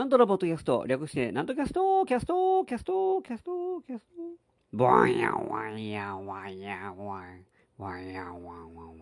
[0.00, 4.06] 南斗のポッドキャスト、略して、南斗キャスト、キャスト、キャスト、キャスト、キャスト。
[4.72, 7.44] ボンヤワンヤワンヤワン、
[7.76, 8.98] ワンヤワンワンワン。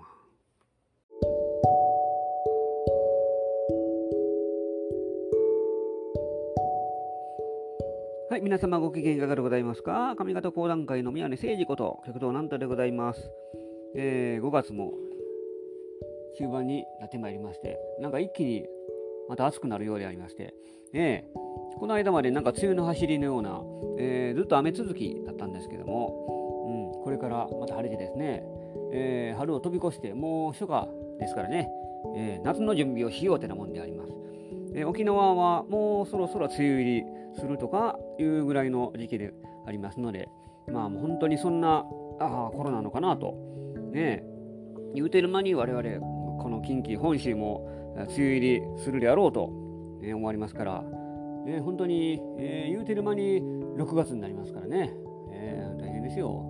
[8.31, 13.31] はい、皆様ご機嫌いかがでございますか上方講談界の宮根誠司こと、旭堂南斗でございます。
[13.95, 14.95] えー、5月も
[16.39, 18.67] 中盤になってまいりまして、なんか一気に
[19.29, 20.55] また暑くなるようでありまして、
[20.93, 23.61] えー、この間までなんか梅雨の走りのような、
[23.99, 28.43] えー、ずっと雨続きだったんですけども、うん、これからまた晴れてですね、
[28.93, 30.89] えー、春を飛び越してもう初夏
[31.21, 31.69] ですからね、
[32.17, 34.13] えー、夏の準備をしようってなもんであります。
[34.75, 37.05] えー、沖縄はもうそろそろ梅雨入り
[37.39, 39.33] するとかいうぐらいの時期で
[39.67, 40.29] ありますので、
[40.73, 41.85] まあもう本当にそんな、
[42.21, 43.35] あ、コロナのかなと、
[43.93, 44.25] ね、
[44.95, 45.83] 言うてる間に我々、
[46.43, 49.53] この近畿、本州も梅雨入りするであろうと、
[50.03, 50.85] え思われますから、
[51.47, 54.93] え本当に、えー、言うてる間に6月になりますからね、
[55.33, 56.45] えー、大変ですよ。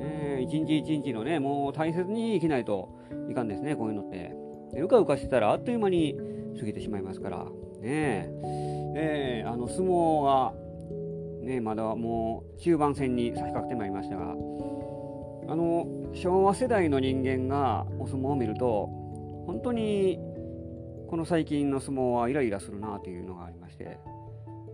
[0.00, 2.88] えー、一日一日のね、もう大切に生きないと
[3.30, 4.34] いかんですね、こういうのって。
[4.76, 6.16] うかうかしてたらあっという間に
[6.58, 7.46] 過ぎてしまいますから、
[7.80, 8.28] ね
[8.94, 10.52] えー、あの相撲が、
[11.42, 14.32] ね、まだもう中盤戦に差し掛かってまいりましたが、
[15.50, 18.90] あの昭和世代の人間がお相撲を見ると、
[19.46, 20.18] 本当に
[21.08, 23.98] この最近の相撲はイライラするなというのがありまして、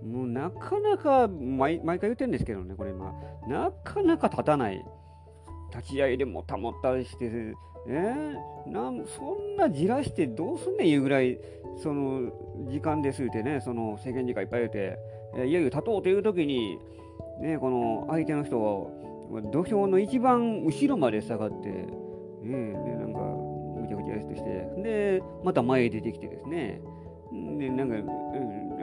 [0.05, 3.15] もうなかなか毎、毎回言ってるんですけどね、これ、ま
[3.47, 4.85] あ、なかなか立たない。
[5.75, 7.55] 立ち合いでもたもったりして、
[7.89, 11.39] えー、なんそんなじらしてどうすんねんいうぐらい、
[11.83, 12.33] その
[12.69, 14.99] 時間ですってね、その制限時間いっぱい言うて、
[15.37, 16.79] えー、いよいよ立とうという時に、
[17.41, 21.87] ね、この相手の人は土俵の一番後ろまで下がって、ね、
[22.43, 23.14] で
[24.35, 26.81] なんかぐちゃぐちゃとして、で、また前へ出てきてですね、
[27.59, 28.03] で、なんか、うん、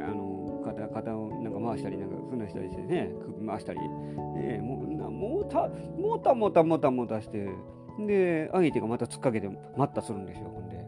[0.04, 7.50] あの肩肩をなんか回したり、なんかふなしたりしてね、首回したり、ね、もうなもたもたもたもたもたして、
[8.00, 10.82] で、相手がまた突っかけて待ったするんですよ、ほんで。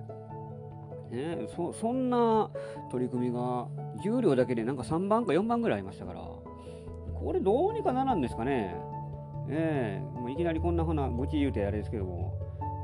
[1.11, 2.49] ね、そそんな
[2.91, 3.67] 取り組みが、
[4.03, 8.75] 重量だけでなんか3番か4番ぐらいありましたから、これどうにかならんですかね。
[9.49, 12.33] ええもういきなりこんなふうな愚痴言うてあれですけども、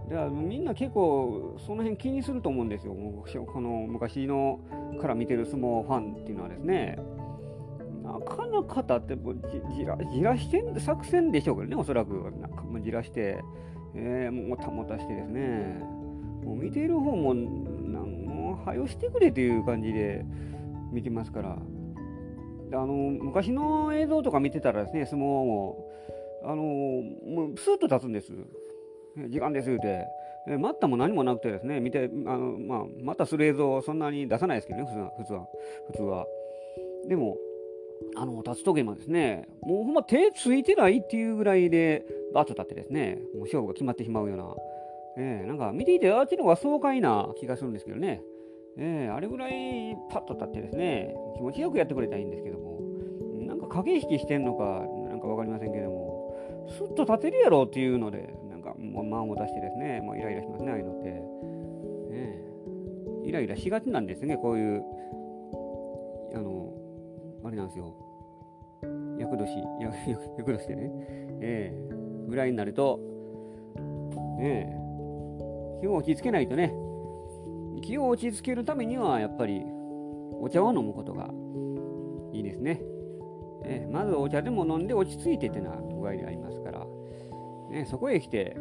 [0.10, 2.94] だからみんな結構その辺気にすると思うんですよ。
[2.94, 4.60] この昔の
[5.00, 6.98] から見てる相撲ファンっていうのはですね。
[8.04, 12.32] なかなかだってじじらじらして作戦でしょうけどね、おそらく。
[12.42, 13.40] なんかもじらして、
[13.94, 15.80] えー、もたもたしてですね。
[16.44, 17.42] もう見ている方も、な
[18.00, 20.26] んもう、はよしてくれという感じで
[20.92, 21.58] 見てますから。
[22.72, 25.92] あの昔の映像とか見てたらですね、相撲も、
[26.44, 28.34] あのもうスーッと立つんです。
[29.28, 30.06] 時間です言うて、
[30.48, 35.12] え待ったも何もなくてですね、見て、あのまあ、またする映像をそんなに出さないですけどね、普通は。
[35.18, 35.48] 普通は。
[35.88, 36.28] 普通は
[37.08, 37.38] でも、
[38.16, 44.56] あの、立つ時もですね、もうほんま手ついてないっていうぐらいで、バッと立ってですね、もう勝負が決まってしまうような、
[45.18, 48.22] えー、なんか見ていて、あっちの方が爽快な気がするんですけどね、
[48.78, 52.80] えー、あれぐらいパッと立ってですね、気持ちよくやってくれたらいいんですけども、
[53.46, 56.36] なんか駆け引きしてんのか、なんか分かりませんけども、
[56.70, 58.34] スッと立てるやろっていうので、
[58.80, 61.10] もう間を出してですね、もうイライラしますね、ああいうのって。
[61.10, 62.42] ね、
[63.26, 64.84] イライラしがちなんですね、こういう、
[66.36, 66.74] あの、
[67.44, 67.94] あれなんですよ。
[69.20, 69.50] 厄年、
[70.38, 70.92] 厄年でね、
[71.42, 73.00] えー、ぐらいになると、
[74.40, 74.76] ね
[75.82, 76.74] 気を落ち着けないとね、
[77.82, 79.64] 気を落ち着けるためには、やっぱり、
[80.42, 81.30] お茶を飲むことが
[82.34, 82.82] いいですね。
[83.66, 86.86] えー、まずお茶でも飲んで落ち着いてってな具合でありますから。
[87.70, 88.56] ね、そこへ来て、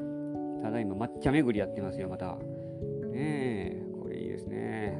[0.62, 2.36] ただいま抹茶巡りやってますよ、また。
[2.36, 2.40] ね
[3.14, 4.98] え、これいいですね。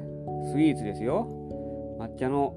[0.53, 1.27] スイーツですよ。
[1.99, 2.55] 抹茶の、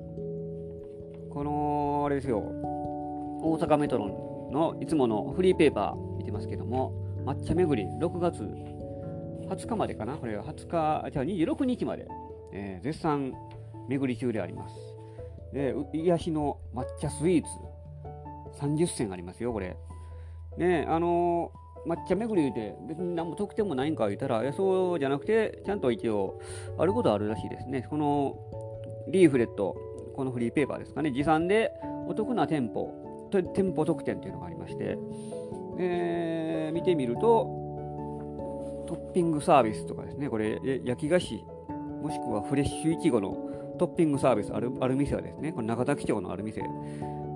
[1.29, 6.93] この、あれですよ、大阪メトロンのいつものフリーペーパー見てますけども、
[7.25, 10.17] 抹茶巡り、6月20日までかな？
[10.17, 12.07] これは20日、じゃあ26日まで、
[12.53, 13.33] えー、絶賛
[13.89, 14.75] 巡り中であります。
[15.53, 17.49] で、癒しの抹茶スイーツ、
[18.59, 19.75] 30銭ありますよ、これ。
[20.57, 26.39] ねあのー、抹茶巡りで別に何も特典もないんか言ったら、えそうじゃなくて、ちゃんと一応、
[26.77, 27.85] あることあるらしいですね。
[27.89, 28.35] この
[29.07, 29.75] リーフレット、
[30.15, 31.71] このフリーペーパーですかね、持参で
[32.07, 34.97] お得な店舗、店舗特典というのがありまして、
[35.79, 37.61] えー、見てみると、
[38.87, 41.43] トッピングサービスとかですね、これ、焼き菓子、
[42.01, 43.37] もしくはフレッシュいちごの
[43.79, 46.61] トッピングサービスあるある店はですね、この長崎町のある店、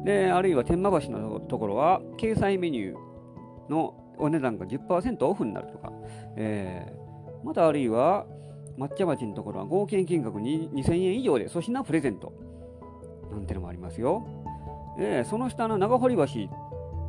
[0.04, 5.92] で、あるいは天満橋のところは、掲載メニューのお値段が10%オフになるとか、
[6.36, 8.26] えー、またあるいは、
[8.78, 12.34] 抹茶町のところは合計金額に2000円以上で粗品プレゼント。
[13.32, 14.26] なんてのもありますよ。
[14.98, 16.24] えー、その下の長堀橋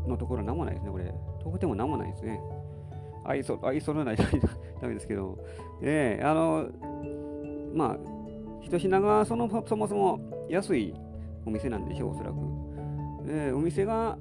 [0.09, 1.13] のところは何もないですね、これ。
[1.43, 2.41] 遠くも何もないですね。
[3.25, 4.17] 愛想、愛想のない
[4.81, 5.39] ダメですけど、
[5.83, 6.67] えー、あの、
[7.75, 7.99] まあ、
[8.61, 10.95] 一品がそのそもそも安い
[11.45, 12.37] お店なんでしょう、おそらく。
[13.29, 14.19] えー、お店が、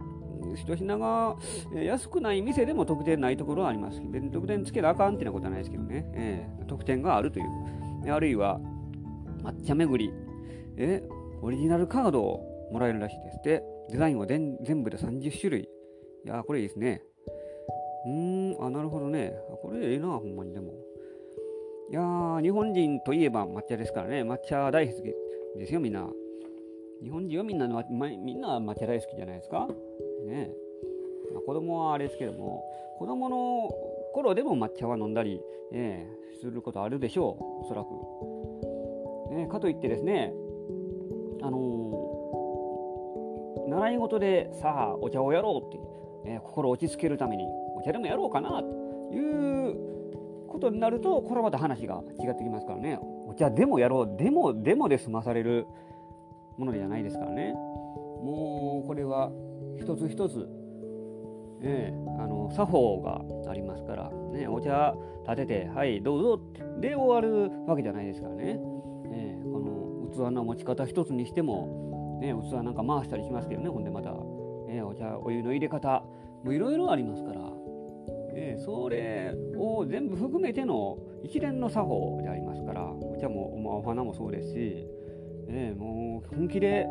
[0.55, 1.35] 一品が
[1.73, 4.01] 安くない店でも特典ないところはあります。
[4.05, 6.05] 別に特典つけなあかんってなことはないですけどね。
[6.13, 8.11] えー、特典があるという。
[8.11, 8.59] あるいは、
[9.43, 10.13] 抹茶巡り。
[10.77, 11.01] え
[11.41, 13.39] オリジナルカードをもらえるらしいです。
[13.43, 15.61] で、デザインは全部で30種類。
[15.63, 17.01] いやこれいいですね。
[18.05, 19.33] うーん、あ、なるほどね。
[19.61, 20.73] これええな、ほんまにでも。
[21.91, 24.23] いや、日本人といえば抹茶ですからね。
[24.23, 25.03] 抹茶大好き
[25.57, 26.09] ですよ、みんな。
[27.03, 29.67] 日本人はみんな、ま、みんな抹茶大好きじゃないですか。
[30.25, 30.51] ね。
[31.33, 32.63] まあ、子供はあれですけども、
[32.97, 33.69] 子供の
[34.13, 35.41] 頃でも抹茶は飲んだり、
[35.73, 36.05] え、
[36.39, 37.89] することあるでしょう、おそらく。
[39.35, 40.33] ね、かといってですね、
[41.41, 47.45] あのー、習い事でさあお茶をやろうって、え、心落ち着けるために
[47.75, 48.65] お茶でもやろうかなと
[49.13, 49.75] いう
[50.47, 52.99] ことになるとこれはまた話が違ってきますからね。
[53.27, 55.65] お茶でもやろうでもでもで済まされる
[56.57, 57.53] ものじゃないですからね。
[57.53, 59.31] もうこれは
[59.79, 60.47] 一つ一つ、
[61.61, 64.95] えー、あの作法がありますから、ね、お茶
[65.27, 66.33] 立てて「はいどうぞ」
[66.79, 68.59] ってで終わるわけじゃないですからね、
[69.11, 74.15] えー、この器の持ち方一つにしても、ね、器なんか回したりしますけどねほんでまた、
[74.69, 76.03] え、お茶お湯の入れ方
[76.43, 77.41] もいろいろありますから、
[78.33, 84.87] えー、それを全部含めての一連の作法でありますからお茶も、まあ、お花もそうですし、
[85.47, 86.85] え、もう本気で、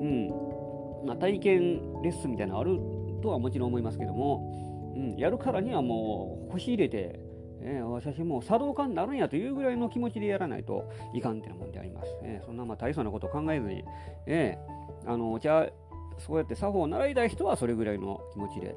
[0.00, 0.59] うん
[1.04, 2.78] まあ、体験レッスンみたいなのある
[3.22, 7.20] とはもちろん思いますけども、うん、やるからにはもう腰入れて、
[7.62, 12.08] えー、私もう茶道家になるんやというぐらいの気持ちでやらないといかんっていうもんであります。
[12.22, 13.84] えー、そんなまあ大層なことを考えずに、
[14.26, 15.68] えー、あのお茶
[16.18, 18.74] そうやって作法を習いたい人はそれぐらいの気持ちで、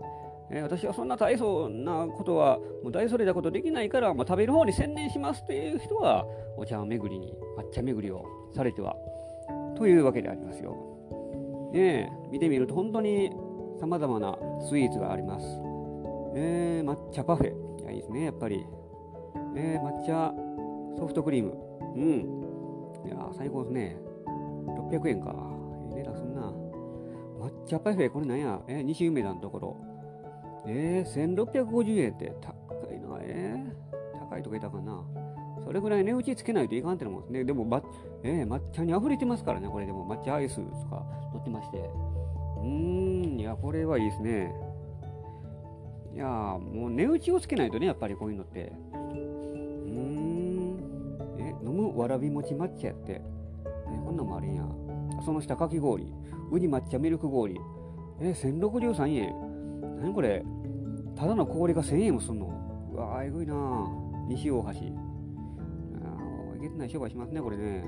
[0.51, 6.25] えー、私はそんな大層なことはもう大それたことできないから、まあ、食べる方に専念しますっていう人は
[6.57, 8.25] お茶巡りに抹茶巡りを
[8.55, 8.95] されては
[9.77, 10.92] というわけでありますよ。
[11.73, 13.31] ね見てみると本当に
[13.79, 15.45] さまざまなスイーツがあります。
[16.35, 17.81] えー、抹茶パフェ。
[17.81, 18.65] いや、いいですね、やっぱり。
[19.55, 20.33] えー、抹茶
[20.97, 21.55] ソフトクリーム。
[21.95, 23.07] うん。
[23.07, 23.97] いや、最高ですね。
[24.89, 25.35] 600円か。
[25.89, 26.53] いい値段すんな。
[27.39, 28.61] 抹茶パフェ、これなんや？
[28.67, 29.77] えー、西梅田のところ。
[30.65, 32.53] えー、1650円って高
[32.91, 33.17] いな。
[33.21, 35.03] えー、高いとか言ったかな。
[35.65, 37.43] それぐらい値打ちつけないといかんってのもね。
[37.43, 37.65] でも、
[38.23, 39.67] えー、抹茶に溢れてますからね。
[39.67, 41.05] これでも抹茶アイスとか
[41.43, 41.77] ってまして。
[41.77, 44.55] うーん、いや、これはいいですね。
[46.13, 48.71] いやもう値打ちをつけないとね、やっぱりこういうのって。
[48.93, 50.77] うーん、
[51.39, 53.13] え、飲むわらび餅抹茶やって。
[53.13, 53.21] え、
[54.05, 54.63] こんなんもあるんや。
[55.25, 56.13] その下かき氷。
[56.51, 57.59] ウニ抹茶ミルク氷。
[58.21, 59.33] え、1063円。
[60.01, 60.43] 何これ
[61.15, 62.47] ただの氷が1000円もすんの
[62.93, 63.53] うわー、えぐいな
[64.27, 64.69] 西大橋。
[64.69, 64.73] あ
[66.57, 67.83] いけてない商売しますね、これね。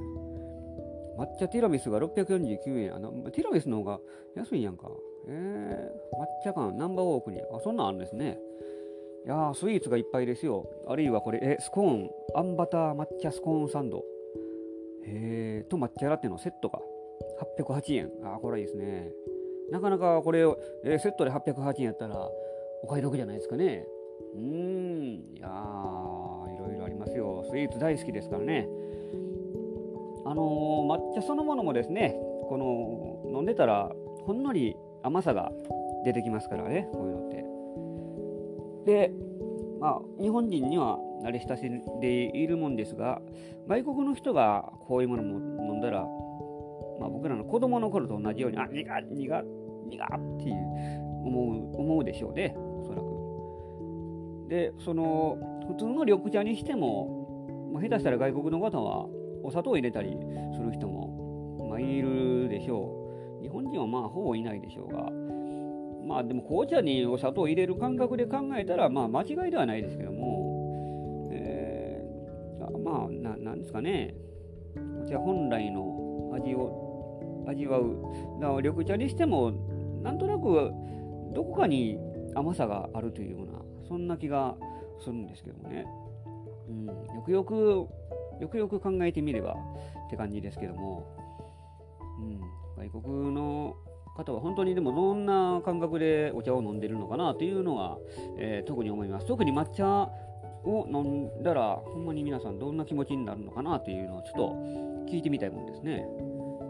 [1.17, 2.95] 抹茶ティラミスが649円。
[2.95, 4.00] あのティラミスの方が
[4.35, 4.89] 安いやんか。
[5.27, 7.41] えー、抹茶館ナンバーウォークに。
[7.51, 8.38] あ、そんなんあるんですね。
[9.25, 10.69] いやー、スイーツがいっぱいですよ。
[10.88, 14.03] あるいはこれ、え、スコーン、あんバター抹茶スコーンサンド。
[15.07, 16.79] えー、と抹茶ラテのセットが
[17.57, 18.12] 808円。
[18.24, 19.12] あ、これいいですね。
[19.72, 22.29] なかなかこれを、えー、セットで808円やったら
[22.84, 23.88] お買い得じゃないですかね。
[24.36, 27.43] うーん、いやー、いろいろありますよ。
[27.50, 28.67] スイーツ大好きですからね。
[30.25, 32.15] あのー、抹茶そのものもですね、
[32.50, 33.89] この飲んでたら
[34.25, 35.51] ほんのり甘さが
[36.03, 39.10] 出てきますからね、こういうのって。
[39.10, 39.12] で、
[39.79, 43.22] まあ、日本人には慣れ親しんでいるもんですが、
[43.67, 45.39] 外国の人がこういうものも
[45.74, 46.01] 飲んだら、
[47.00, 49.46] まあ、僕らの子供の頃と同じように、あ、苦っ、苦っ、
[49.89, 50.55] 苦っていう
[51.25, 54.50] 思う思うでしょうね、おそらく。
[54.50, 59.08] で、その、普通の緑茶にしても、ま、下手したら外国の方は
[59.46, 60.18] お砂糖を入れたり
[60.56, 63.44] する人も、まあ、いるでしょう。
[63.44, 65.12] 日本人はまあほぼいないでしょうが、
[66.08, 74.16] まあでも紅茶にお砂糖を入れる感覚で考えたら、まあ間違いではないですけども、えー、まあな、なんですかね、
[75.04, 77.98] お茶本来の味を味わう。
[78.42, 79.52] だから緑茶にしても、
[80.04, 80.72] なんとなく
[81.36, 82.00] どこかに
[82.34, 84.56] 甘さがあるというような、そんな気が
[85.00, 85.86] するんですけどもね。
[86.68, 87.88] うん、よくよく
[88.39, 89.56] よくよく考えてみれば
[90.08, 91.08] って感じですけども、
[92.20, 93.75] うん、外国の
[94.15, 97.98] 方は本当にでもどんな感覚でお茶を飲んでるのかなというのは、
[98.38, 99.27] えー、特に思います。
[99.27, 100.10] 特に抹茶
[100.63, 106.06] を飲んだら、ほんまに皆さんどんな気持ちになるのかなというのをちょっと聞いてみたいもんですね。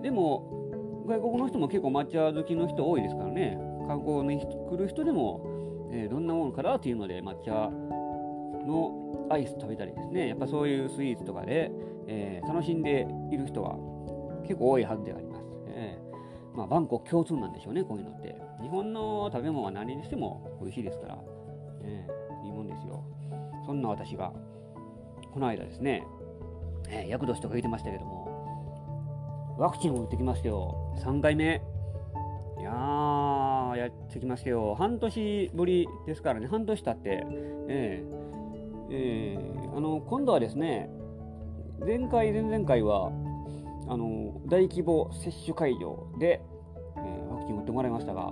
[0.01, 0.65] でも、
[1.05, 3.57] 外国の人も結構抹茶好きの人多いですからね
[3.87, 7.69] 観光に来る人でも、えー、どんなものかなっていうので抹茶
[8.65, 10.27] のアイス食べたりですね。
[10.29, 11.71] やっぱそういうスイーツとかで、
[12.07, 13.75] えー、楽しんでいる人は
[14.43, 18.35] 結構多いはずであります、えー、まあ、バンコク共通なんでしょうねこういうのって。
[18.61, 21.17] 日本の食べ物は何にしても美味しいですから、
[21.83, 22.07] え
[22.43, 23.03] いいもんですよ。
[23.65, 24.31] そんな私が
[25.33, 26.03] この間ですね、
[26.89, 30.95] えー、厄年とか言ってましたけどもワクチンを打ってきましたよ。
[30.99, 31.61] 3回目。
[32.59, 34.75] いやーやってきましたよ。
[34.75, 36.47] 半年ぶりですからね。
[36.47, 37.25] 半年経って
[37.67, 38.24] えー
[38.89, 40.89] えー、あの今度はですね
[41.85, 43.11] 前回前々回は
[43.87, 46.41] あの大規模接種会場で、
[46.97, 48.31] えー、ワクチン打ってもらいましたが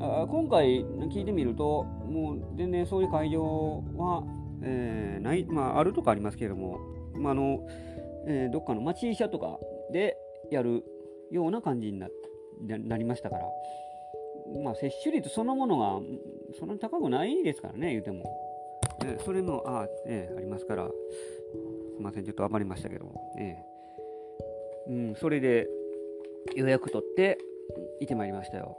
[0.00, 4.24] あ今回聞いてみるともう全然そういう会場は、
[4.62, 6.78] えー、ない、まあ、あるとかありますけれども、
[7.14, 7.60] まあの
[8.26, 9.58] えー、どっかの町医者とか
[9.92, 10.16] で
[10.50, 10.84] やる
[11.30, 12.08] ような感じにな
[12.66, 13.44] なりましたから、
[14.62, 16.00] まあ、接種率そのものが
[16.58, 18.49] そんなに高くないですからね言うても。
[19.04, 20.92] えそれもあ,、えありますから、す
[21.98, 23.56] みません、ちょっと余りましたけども、え
[24.88, 25.68] うん、それで
[26.54, 27.38] 予約取って
[28.00, 28.76] 行ってまいりましたよ。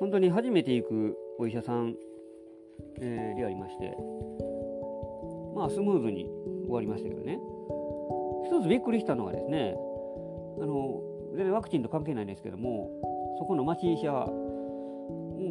[0.00, 1.94] 本当に初めて行くお医者さん、
[3.00, 3.96] えー、でありまして、
[5.54, 6.26] まあスムーズに
[6.66, 7.38] 終わりましたけどね。
[8.46, 9.74] 一つびっくりしたのがですね、
[10.60, 11.00] あの
[11.36, 12.90] 全然ワクチンと関係ないんですけども、
[13.38, 14.12] そこの町医者、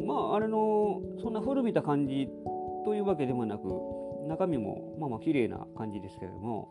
[0.06, 2.28] まあ、あれの、そんな古びた感じ
[2.84, 3.68] というわけでもなく
[4.28, 6.68] 中身もまあまあ綺麗な感じですけれども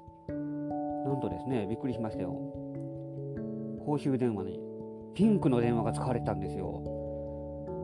[1.06, 2.32] なんとですねびっくりしましたよ。
[3.86, 4.60] 公衆電話に
[5.14, 6.82] ピンクの電話が使われたんですよ。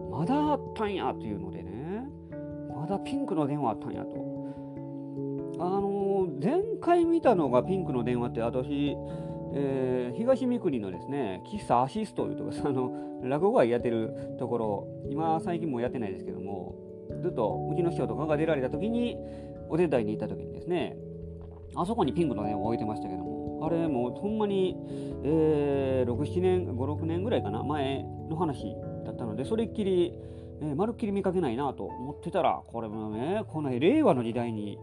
[0.09, 2.07] まだあったんやというのでね。
[2.73, 4.39] まだピンクの電話あったんやと。
[5.59, 8.95] あのー、前回見たのがピンクの電話って私
[9.53, 12.91] えー、東三国のですね、喫茶アシストというところ、あの、
[13.23, 16.75] 落語会やってるところ、今最近もやってないですけども、
[17.21, 19.17] ずっとうちの師匠とかが出られた時に
[19.69, 20.95] お手伝いに行った時にですね
[21.75, 24.75] あそこにピンクの電話を置いてましたけどもあれもうほんまに、
[25.23, 28.75] えー、67年56年ぐらいかな前の話
[29.05, 30.13] だったのでそれっきり、
[30.61, 34.79] えー、まるっきり見かけないなと思ってたらこれもねこの令和の時代に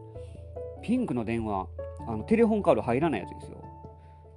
[0.83, 1.66] ピンクの電話
[2.06, 3.62] あのテレホンカード入らないやつですよ。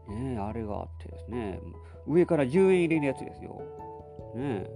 [0.07, 1.59] ねあれがあってですね
[2.07, 3.61] 上から10円入れるやつですよ。
[4.35, 4.67] ね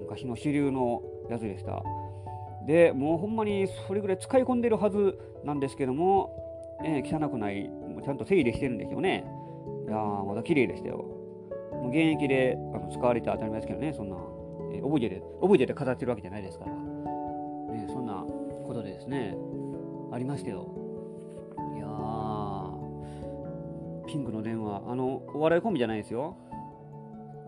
[0.00, 1.82] 昔の主流のやつでした。
[2.66, 6.32] でもうほんまにそれぐらい使い込んでるはずなんですけども、
[6.84, 7.70] え、汚くない
[8.04, 9.24] ちゃんと整理してるんですよね。
[9.86, 11.04] いやーまだ綺麗でしたよ。
[11.72, 14.16] もう現役であの使われて当たり前ですけどねそんな、
[14.72, 18.24] えー、オブジェでオブジェで飾ってるわけじゃないですから、ね、そんな
[18.66, 19.36] ことでですね
[20.12, 20.74] ありましたよ。
[21.76, 26.36] いやーピンクの電話あのお笑いコンビじゃないですよ。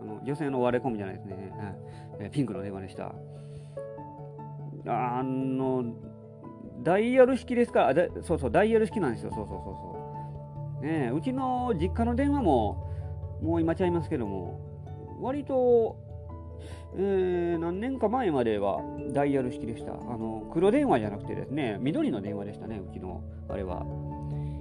[0.01, 1.51] あの女性のお笑いコンビじゃないですね、
[2.19, 3.13] え、ピンクの電話でした。
[4.85, 5.83] あの、
[6.83, 7.93] ダイヤル式ですか？
[8.21, 9.31] そうそう、ダイヤル式なんですよ。
[9.33, 10.85] そうそうそうそう。
[10.85, 12.87] ねうちの実家の電話も、
[13.41, 14.59] もう今ちゃいますけども、
[15.21, 15.97] 割と、
[16.95, 18.79] えー、何年か前までは
[19.13, 19.93] ダイヤル式でした。
[19.93, 23.85] あの、黒電話じゃなくてですね、緑の電話でしたね、うちの、あれは。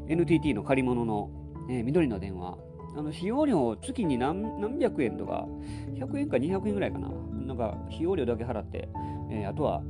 [0.08, 1.30] NTT の借り物の、
[1.70, 2.58] えー、緑の電話。
[2.96, 5.46] あの使用料月に何何百円とか、
[5.94, 7.08] 100円か200円ぐらいかな。
[7.46, 8.88] なんか使用料だけ払って、
[9.30, 9.82] えー、あとは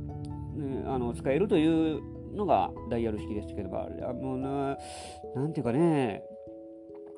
[0.85, 2.01] あの使えるという
[2.35, 4.77] のがダイヤル式ですけども、あれはもうな、
[5.35, 6.23] なんていうかね、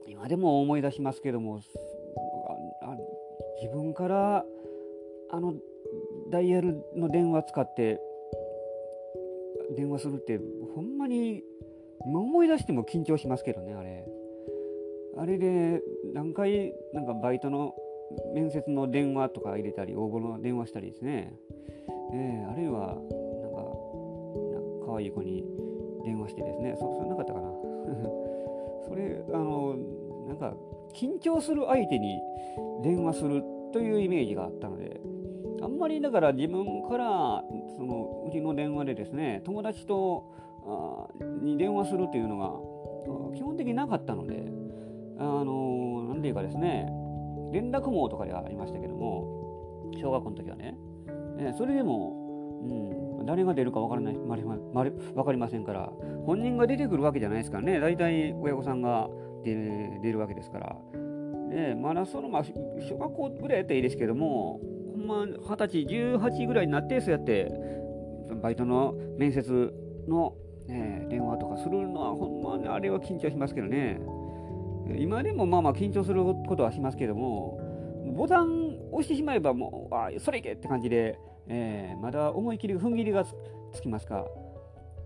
[0.08, 1.62] 今でも思い出しますけども、
[2.82, 2.96] あ
[3.62, 4.46] 自分から
[5.30, 5.56] あの
[6.32, 8.00] ダイヤルの電話使って
[9.76, 10.40] 電話するって、
[10.76, 11.44] ほんまに
[12.00, 14.06] 思い出しても緊張しますけどね、あれ。
[15.18, 15.82] あれで
[16.14, 17.76] 何回、なんかバイトの
[18.34, 21.34] 面接の電話とか入れたり、応募の電話したりですね。
[22.14, 22.98] えー、あるいは
[24.92, 25.46] 可愛い子に
[26.04, 26.76] 電話してですね。
[26.78, 27.48] そそれなかったかな。
[28.84, 29.76] それあの
[30.28, 30.54] なんか
[30.94, 32.20] 緊張する相手に
[32.84, 35.00] 電話するというイメージがあったので
[35.62, 37.44] あんまりだから自分から
[37.78, 40.26] そのうちの電話でですね友達と
[40.66, 41.08] あ
[41.42, 44.52] に電話するというのが基本的になかったので
[45.18, 46.92] あの何て言うかですね
[47.54, 50.78] 連絡網とかではありましたけども小学校の時はね、
[51.38, 55.92] えそれでも、うん、誰が出るか分からない、まりま分かりませんから、
[56.26, 59.10] 本人が出てくるわけじゃないですからね、大体親御さんが
[59.44, 60.76] 出出るわけですから。
[61.52, 64.62] ね、まだその、まあ、小学校ぐらいやったらいいですけども、
[64.96, 67.52] ほんま、二十歳、18ぐらいになって、そうやって、
[68.42, 69.74] バイトの面接
[70.08, 70.36] の、
[70.68, 74.00] ね、電話とかするのは、ほんまにあれは緊張しますけどね。
[74.98, 77.60] 今でもまあまあ緊張することはしますけども、
[78.16, 83.26] ボタン押してしまえばもう、あそれいけって感じで、えー、まだ思い切り踏ん切りが
[83.74, 84.26] つきますか？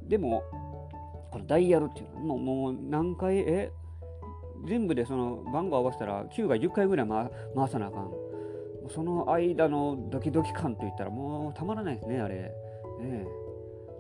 [0.04, 0.44] でも、
[1.32, 3.72] このダイヤルっていうのももう何回、え？
[4.68, 8.12] 全部でその番号合わせたら9回10回ぐらい回回さなあかん。
[8.89, 12.51] その間のドキドキ感といったらもうたまらないですね、あれ。
[13.00, 13.27] ね、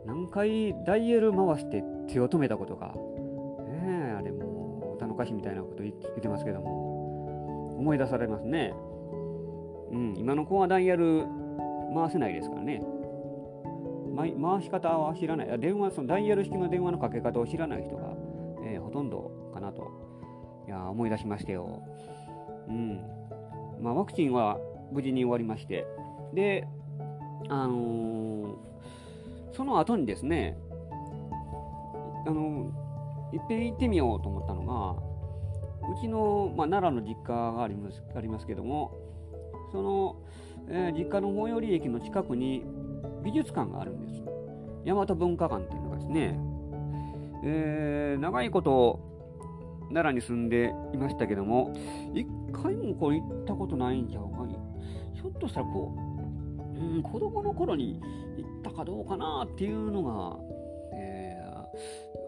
[0.05, 2.95] 何回ダイヤル回して手を止めたことか。
[3.67, 8.73] ね、あれもう歌の歌詞みたいなこと言ってますけども、思い出されますね。
[9.91, 11.25] うん、今の子はダイヤル
[11.93, 12.81] 回せないですからね。
[14.15, 15.59] 回し方は知らない。
[15.59, 18.13] 電話、そのダイヤル式の電話のかけ方を知らない人が、
[18.65, 19.91] えー、ほとんどかなと。
[20.67, 21.83] いや、思い出しましたよ。
[22.67, 23.01] うん。
[23.81, 24.57] まあ、ワクチンは
[24.91, 25.85] 無事に終わりまして、
[26.33, 26.67] で、
[27.49, 28.55] あのー、
[29.53, 30.57] その後にですね、
[32.25, 38.91] あのー、いっぺん行ってみようと思ったのが、うちの、まあ、奈良の実家がありますありますけども、
[39.71, 40.15] その、
[40.67, 42.63] えー、実家の最寄り駅の近くに
[43.23, 44.23] 美術館があるんです。
[44.85, 46.39] 大和文化館っていうのがですね、
[47.43, 48.99] えー、長いこと
[49.93, 51.73] 奈良に住んでいましたけども、
[52.13, 54.45] 一回もこう行ったことないんちゃうか
[55.13, 57.99] ひょっとしたらこう、うん、子供の頃に
[58.37, 60.37] 行ったかどうかなっていうのが、
[60.95, 61.37] え、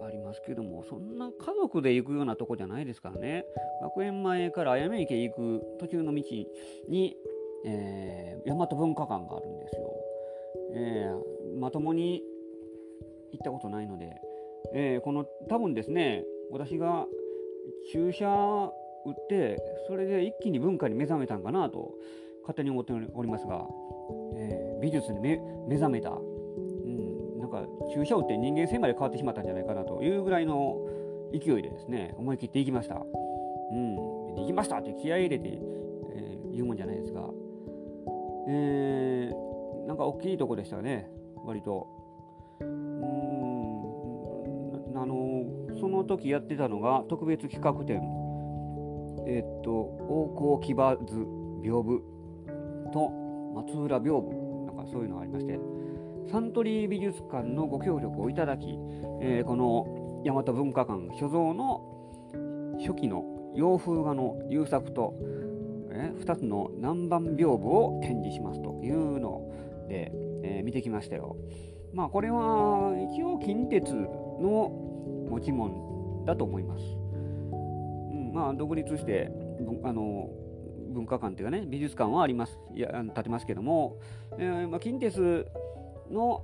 [0.06, 3.46] ありますけども、そんな家族で行くようなとこじゃないですからね。
[3.82, 6.24] 学園前からあやめ池行く途中の道
[6.88, 7.16] に、
[7.70, 9.94] えー、大和文化館があるんですよ。
[10.74, 12.24] えー、まともに
[13.34, 14.16] 行ったことないので、
[14.74, 17.06] えー、この多分ですね、私が
[17.92, 18.26] 注射
[19.06, 19.58] 打って、
[19.88, 21.96] それで一気に文化に目覚めたんかなと
[22.44, 23.68] 勝手に思っておりますが、
[24.36, 25.38] えー、美術に目
[25.76, 30.78] 覚めた、うん、なんか注射打って人間性まで変わってしまったんじゃないかなというぐらいの
[31.34, 33.06] 勢いでですね、思い切っていきました。
[33.72, 33.96] うん、
[34.38, 37.30] 行きましたって気合い入れて、えー、言うもんじゃないですか。
[38.50, 41.10] えー、なんか大きいとこでしたね、
[41.46, 41.88] 割と。
[42.62, 42.78] うん。
[44.96, 45.46] あの
[45.80, 48.02] その時やってたのが特別企画展、
[49.28, 51.14] えー、っと、王光騎馬図
[51.62, 52.02] 屏風
[52.92, 53.12] と
[53.54, 55.60] 松浦屏風、なんかそういうのがありまして、
[56.32, 58.78] サントリー美術館のご協力をいただき、
[59.22, 59.86] えー、この
[60.26, 61.82] 大和文化館所蔵の
[62.80, 63.24] 初期の
[63.56, 65.14] 洋風画の優作と、
[65.98, 69.52] えー、2つの南蛮屏風を展示しますというの
[69.90, 70.12] で、
[70.44, 71.36] えー、見てきましたよ。
[71.94, 74.72] まあこれは一応近鉄の
[75.30, 76.84] 持ち物だと思います。
[77.52, 77.56] う
[78.16, 79.32] ん、まあ独立して
[79.84, 80.30] あの
[80.94, 83.98] 文化館というかね美術館はありますいや建てますけども、
[84.38, 85.48] えーまあ、近鉄
[86.12, 86.44] の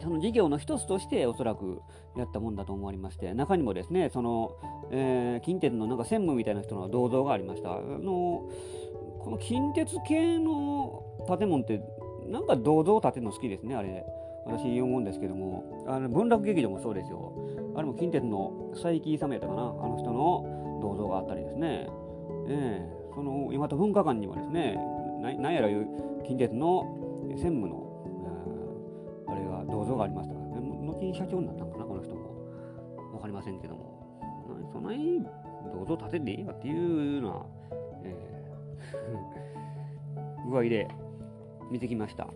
[0.00, 1.80] その事業の一つとしておそらく
[2.16, 4.56] やったもんだと思われまして中にもですねその、
[4.90, 7.72] えー、近鉄のなんか専務みたいな人の銅像がありました。
[7.72, 8.48] あの
[9.20, 11.02] この近鉄系の
[11.38, 11.82] 建物って
[12.26, 14.04] なんか銅像を建てるの好きですねあれ。
[14.46, 15.84] 私思うんですけども。
[15.86, 17.34] あの文楽劇場もそうですよ。
[17.76, 19.62] あれも近鉄の佐伯勇やったかな。
[19.62, 21.86] あの人の銅像があったりですね。
[22.48, 22.94] ええ。
[22.94, 24.78] ーその大和文化館にもですね
[25.20, 25.88] なんやらいう
[26.24, 26.84] 近鉄の
[27.30, 27.87] 専務の、
[29.68, 30.60] 銅像がありましたから。
[30.60, 32.34] ね後に社長になったのかなこの人も。
[33.12, 33.98] 分かりませんけども。
[34.72, 35.22] そんなに
[35.72, 37.46] 銅像建てていいかっていうのは、
[38.02, 40.88] えー、 具合で
[41.70, 42.28] 見てきました。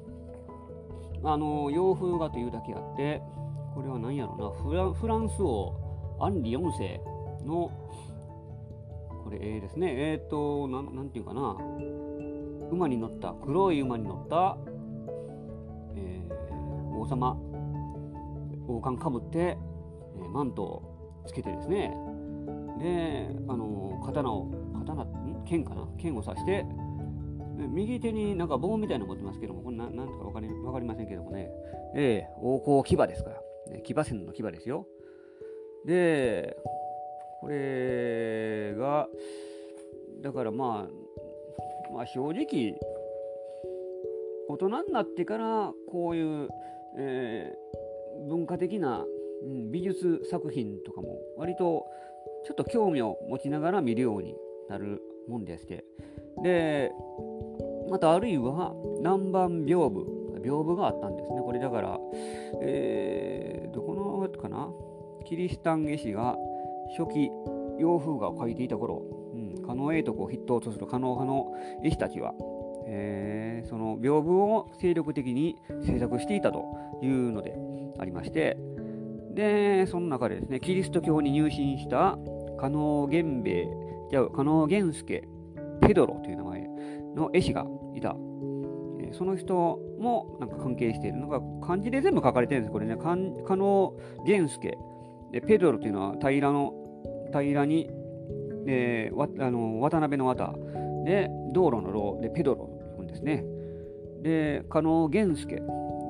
[1.25, 3.23] あの洋風画というだけあって
[3.75, 4.51] これは何やろうな。
[4.51, 5.73] フラフランス王
[6.21, 7.01] アンリ4世
[7.45, 7.71] の
[9.25, 11.57] これ、えー、ですね、えっ、ー、とな、なんていうかな、
[12.71, 14.57] 馬に乗った、黒い馬に乗った、
[17.03, 17.37] 王様、
[18.69, 19.59] 王冠かぶって、
[20.17, 20.83] えー、マントを
[21.27, 21.93] つけてですね、
[22.79, 25.05] で、あの刀を、刀、
[25.45, 25.89] 剣かな？
[25.99, 26.65] 剣を刺して、
[27.57, 31.51] 右手になんか棒みたいなの持ってますけども、これななんとかわかりわかりませんけどもね、
[31.97, 34.87] えー、王侯牙ですから、ね、騎馬戦の騎馬ですよ。
[35.85, 36.57] で、
[37.41, 39.09] これが、
[40.21, 42.79] だからまあ、まあ正直、
[44.49, 46.49] 大人になってからこういう、
[46.99, 49.05] えー、文化的な、
[49.45, 51.87] うん、美術作品とかも割と
[52.45, 54.35] ちょっと興味を持ちながら見るように
[54.69, 55.85] なるもんでして。
[56.43, 56.93] で、
[57.91, 61.41] またあるいは南蛮屏風、屏風があったんですね。
[61.41, 62.01] これだから、
[62.63, 64.03] えー、どこの
[64.43, 64.69] かな
[65.25, 66.37] キリシタン絵師が
[66.99, 67.31] 初期
[67.79, 69.03] 洋風画を描いていた頃、
[69.35, 71.53] うん、狩野英徳を筆頭とする狩野派の
[71.85, 72.35] 絵師たちは、
[72.87, 76.65] えー、その屏風を精力的に制作していたと
[77.03, 77.57] いうので
[77.99, 78.57] ありまして
[79.35, 82.19] でその中でですねキリスト教に入信した
[82.59, 83.69] 狩野源兵衛
[84.11, 85.23] じゃあ狩野源助
[85.81, 86.69] ペドロという名前
[87.17, 88.17] の絵師がいた。
[89.01, 92.73] えその人もなんか関係しているのが漢字で全部書かれてるんです。
[92.73, 94.79] これね、加納源助。
[95.33, 96.73] で、ペドロというのは平らの、
[97.33, 97.91] 平らに、
[98.67, 100.55] えー、わあの渡辺の渡
[101.05, 102.71] で、道路の路でペドロ
[103.13, 103.45] ですね。
[104.23, 105.63] で、加納源助。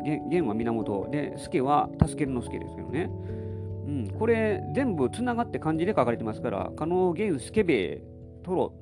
[0.05, 3.11] 源は源で、助は助けるの助ですけどね。
[3.87, 8.03] うん、これ全部つながって漢字で書かれてますから、加納源助兵衛
[8.43, 8.73] トロ、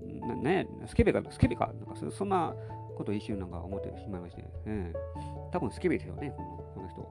[0.42, 2.54] ね、スケベか、スケベか、なんかそんな
[2.96, 7.08] こと一瞬なんか思ってしまいまして、えー、多分スケベですよね、このこの人。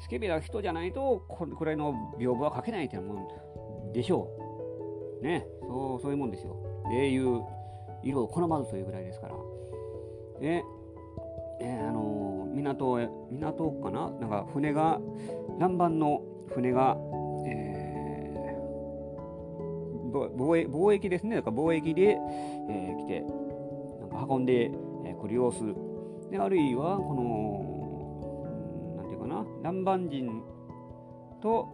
[0.00, 4.28] スケベな人じゃないと、これくらいの屏風は書けないってもんでしょ
[5.22, 5.24] う。
[5.24, 6.56] ね、そうそういうもんですよ。
[6.92, 7.40] 英雄、
[8.02, 9.34] 色を好まずというぐらいですから。
[10.40, 10.64] で、
[11.60, 14.10] えー、あのー、港へ、港かな？
[14.20, 15.00] なんか船が、
[15.54, 16.96] 南蛮の船が、
[17.46, 21.36] えー、貿貿易ですね。
[21.36, 22.18] だから貿易で、
[22.68, 23.20] えー、来て、
[24.00, 25.74] なんか運んで、えー、来る様子。
[26.30, 30.42] で、あるいは、この、なんていうかな、南蛮人
[31.40, 31.68] と、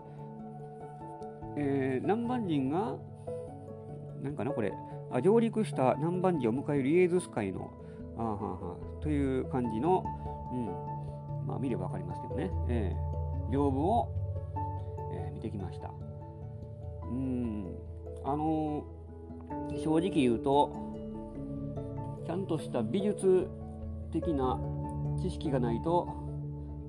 [1.57, 2.97] えー、南蛮人が、
[4.23, 4.73] なんかな、これ、
[5.11, 7.71] あ上陸した南蛮人を迎えるイエズス会の、
[8.21, 10.05] あははという感じの、
[10.53, 14.09] うん、まあ見れば分かりますけどね、えー、屏風を、
[15.13, 15.91] えー、見てきました。
[17.05, 17.75] うん、
[18.25, 20.71] あのー、正直言うと、
[22.27, 23.49] ちゃんとした美術
[24.13, 24.61] 的な
[25.21, 26.07] 知識がないと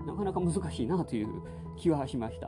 [0.06, 1.28] なかなか難しいなという
[1.78, 2.48] 気はしました。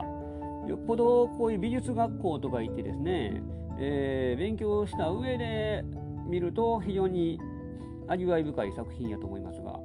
[0.68, 3.42] よっぽどこういう美術学校とか行ってですね、
[3.78, 5.84] えー、勉強した上で
[6.26, 7.38] 見ると非常に
[8.08, 9.78] 味わい深い作品やと思いますが、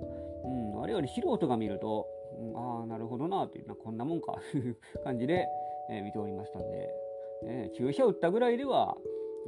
[0.45, 2.07] うん、我々素人が見ると、
[2.39, 5.47] うん、ああ、なるほどなというな、こんなもんかという感じで、
[5.91, 6.89] えー、見ておりましたんで、
[7.45, 8.97] えー、注射を打ったぐらいでは、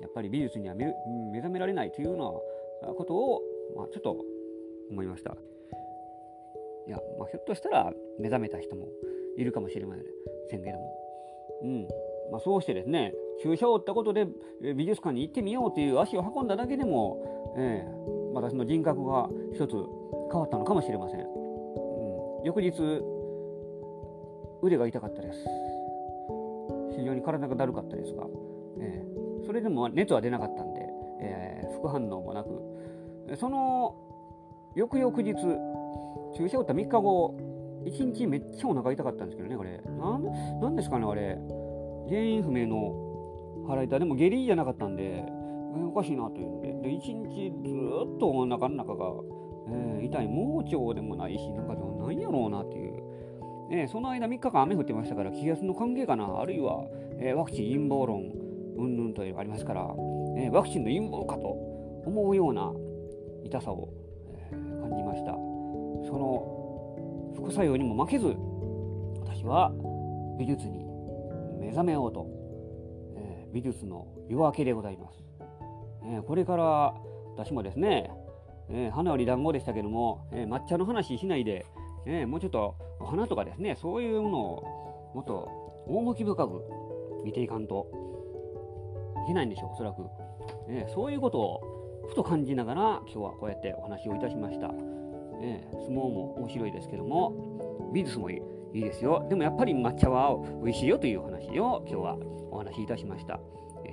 [0.01, 2.41] やっぱり美術には目,、うん、目覚められないというよ
[2.81, 3.41] うなことを、
[3.75, 4.17] まあ、ちょっと
[4.89, 5.35] 思いました。
[6.87, 8.87] いや、まあ、ひょっとしたら目覚めた人も
[9.37, 9.95] いるかもしれま
[10.49, 10.95] せんけども、
[11.63, 11.87] うん
[12.31, 14.27] まあ、そうしてですね、注射を打ったことで
[14.75, 19.73] 美術館に行ってみようという足を運んだだけでも、えー、私の人格が一つ
[20.31, 22.71] 変わったのかもしれません、うん、翌日
[24.63, 25.39] 腕が痛かったです。
[26.97, 28.27] 非常に体がだるかったですが、
[28.79, 30.81] えー、それでも熱は出なかったんで、
[31.19, 32.49] えー、副反応もなく。
[33.37, 33.95] その
[34.75, 35.33] 翌々日
[36.37, 37.35] 注射を打った3日後
[37.85, 39.81] 1日めっちゃお腹痛かったんですけどねこれ。
[40.61, 41.37] なんですかねあれ。
[42.07, 45.40] 原因不明の腹痛でも下痢じゃなかったんで。
[45.79, 49.11] おかしいなというので、で、一日ずっとお腹の中が、
[49.69, 53.03] えー、痛い、盲腸でもないし、なんかなんやろうなっていう。
[53.73, 56.85] えー、その間3日間雨降ってましたから、気圧の関係かな、あるいは、
[57.19, 58.31] えー、ワクチン陰謀論、
[58.77, 59.81] うんぬんというのがありますから、
[60.37, 61.47] えワクチンの陰謀かと
[62.05, 62.71] 思うような
[63.43, 63.89] 痛さを、
[64.29, 65.31] え感じました。
[65.31, 68.35] その副作用にも負けず、
[69.21, 69.71] 私は
[70.39, 70.85] 美術に
[71.59, 72.27] 目覚めようと、
[73.17, 75.30] え美術の夜明けでございます。
[76.03, 76.93] え、これから
[77.35, 78.11] 私もですね、
[78.69, 81.65] え、花より団子でしたけども、え、抹茶の話しないで、
[82.05, 86.63] えもうちょっとお花とかですね、そういうものをもっと趣深く
[87.23, 87.87] 見ていかんと
[89.23, 90.05] いけないんでしょう、おそらく。
[90.67, 91.61] えそういうことを
[92.07, 94.71] ふと感じながら今日はこうやってお話をいたしました。
[95.41, 98.41] え相撲も面白いですけども、美術もいい
[98.73, 99.25] いいですよ。
[99.29, 102.17] でもやっぱり抹茶は美味しいよというお話を今日は
[102.51, 103.39] お話しいたしました。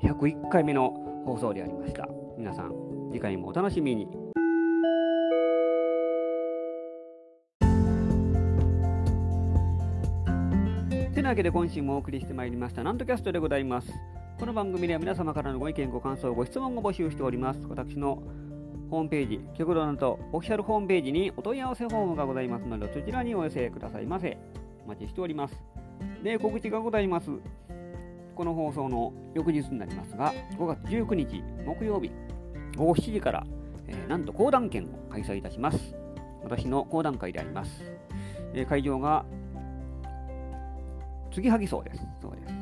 [0.02, 0.90] 101回目の
[1.24, 2.08] 放送でありました。
[2.36, 2.72] 皆さん、
[3.10, 4.06] 次回もお楽しみに。
[11.14, 13.92] てなわけで今週もお送りしてまいりました、なんとキャストでございます。
[14.38, 17.66] この番組では皆様からのご意見、ご感想、ご質問を募集しております。
[17.68, 18.22] 私の
[18.88, 24.38] ホームページ、極道なんとオフィシャルホームページにお問い合わせフォームがございますので、そちらにお寄せくださいませ。
[24.84, 25.60] お待ちしております。
[26.22, 27.30] で、告知がございます。
[28.38, 32.12] この放送の翌日になりますが、5月19日木曜日
[32.76, 33.44] 午後7時から、
[33.88, 35.96] えー、なんと講談券を開催いたします。
[36.44, 37.82] 私の講談会であります。
[38.54, 39.24] えー、会場が、
[41.32, 42.06] 継ぎはぎ荘です。
[42.22, 42.54] そうです。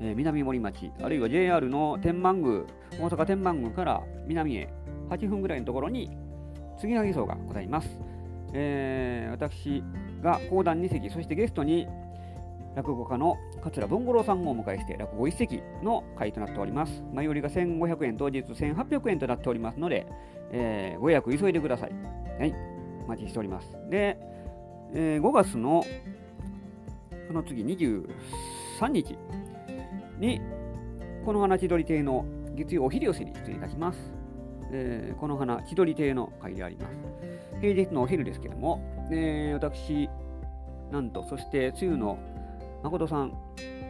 [0.00, 2.62] えー、南森町、あるいは JR の天満宮、
[3.00, 4.68] 大阪天満宮から南へ
[5.10, 6.10] 8分ぐらいのところに、
[6.80, 7.88] 継ぎはぎ荘がございます。
[8.54, 9.84] えー、私
[10.20, 11.86] が講談2席、そしてゲストに
[12.74, 17.02] 落語家の桂文五郎さんをお迎えして落語一席の会となっております。
[17.12, 20.06] 前売りが1500円、当日1800円となっておりますので、
[20.50, 21.92] えー、ご予約急いでください。
[22.38, 22.54] はい、
[23.04, 23.68] お待ちしております。
[23.88, 24.18] で、
[24.94, 25.84] えー、5月の
[27.28, 29.16] その次23日
[30.18, 30.40] に、
[31.24, 34.12] この話取り亭の月曜お昼寄せに出演いたします。
[34.72, 36.96] えー、この花、千鳥亭の会であります。
[37.60, 40.10] 平日のお昼ですけども、えー、私、
[40.90, 42.18] なんと、そして梅雨の
[42.82, 43.32] 誠さん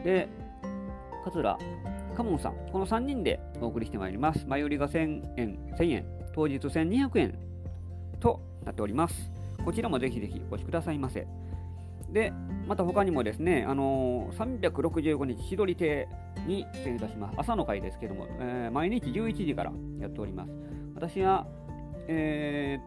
[0.04, 0.28] で、
[1.24, 1.58] 桂
[2.16, 4.46] カモンさん、この3人でお送りしてまいります。
[4.46, 7.38] 前売りが1000円、1000円、当日1200円
[8.20, 9.32] となっております。
[9.64, 11.26] こちらもぜひぜひお越しくださいませ。
[12.10, 12.32] で、
[12.66, 16.08] また他にもですね、あのー、365日千鳥亭
[16.46, 17.34] に出演いたします。
[17.38, 20.52] 朝の会ですけども、えー、毎日11時からやっております。
[20.94, 21.46] 私は、
[22.08, 22.78] え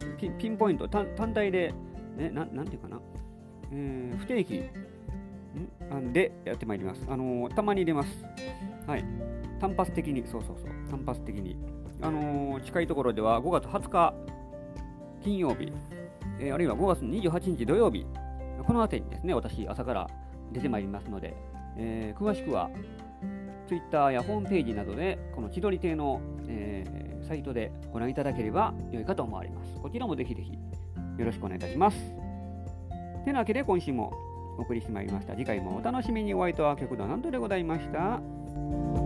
[0.00, 1.72] ー、ピンポイント、単体で、
[2.16, 3.00] ね、ななんていうかな、
[3.70, 4.64] えー、不定期
[6.12, 7.02] でやってまいります。
[7.08, 8.24] あの、たまに出ます。
[8.86, 9.04] はい。
[9.60, 11.56] 単発的に、そうそうそう、単発的に。
[12.00, 14.14] あの、近いところでは5月20日
[15.22, 15.72] 金曜日、
[16.38, 18.06] えー、あるいは5月28日土曜日、
[18.66, 20.10] この辺りにですね、私、朝から
[20.52, 21.34] 出てまいりますので、
[21.76, 22.70] えー、詳しくは
[23.66, 29.74] Twitter やホームページなどで、この千鳥亭の、えー、サイトでご覧いただければ良いかと思われます。
[29.80, 31.96] こちらもぜひぜひよろしくお願いいたします。
[33.26, 34.12] てなわけで今週も
[34.58, 35.34] お送りしてまいりました。
[35.34, 39.05] 次回もお楽しみにお会いとは極度なんとでございました。